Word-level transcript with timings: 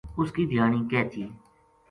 اُس 0.19 0.29
کی 0.35 0.43
دھیانی 0.51 0.79
کہہ 0.91 1.07
تھی 1.11 1.23